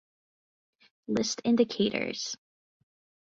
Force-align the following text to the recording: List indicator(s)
List 1.07 1.41
indicator(s) 1.45 2.35